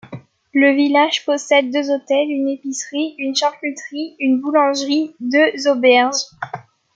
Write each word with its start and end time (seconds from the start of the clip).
Le 0.55 0.71
village 0.75 1.25
possède 1.25 1.69
deux 1.71 1.91
hôtels, 1.91 2.31
une 2.31 2.49
épicerie, 2.49 3.13
une 3.19 3.35
charcuterie, 3.35 4.15
une 4.17 4.41
boulangerie, 4.41 5.15
deux 5.19 5.67
auberges. 5.67 6.25